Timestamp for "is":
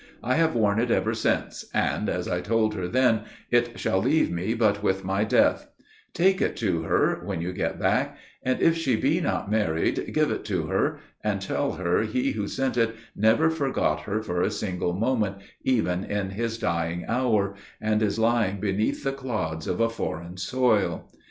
18.01-18.17